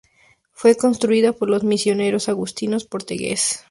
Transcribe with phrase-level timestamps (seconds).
[0.51, 3.59] Fue construida por los misioneros agustinos portugueses.